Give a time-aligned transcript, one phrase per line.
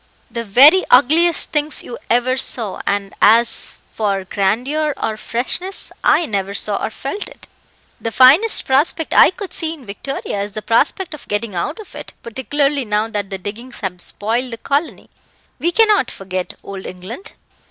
[0.31, 6.55] "The very ugliest things you ever saw and as for grandeur or freshness, I never
[6.55, 7.47] saw or felt it.
[7.99, 11.93] The finest prospect I could see in Victoria is the prospect of getting out of
[11.93, 15.11] it, particularly now that the diggings have spoiled the colony.
[15.59, 17.33] We cannot forget Old England."